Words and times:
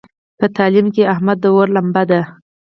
په 0.39 0.45
تعلیم 0.57 0.87
کې 0.95 1.09
احمد 1.13 1.37
د 1.41 1.45
اور 1.55 1.67
لمبه 1.75 2.03
دی. 2.09 2.21